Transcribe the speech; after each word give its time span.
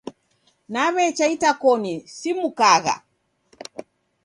Naw'echa 0.73 1.25
itakoni, 1.35 1.93
simukagha. 2.17 2.95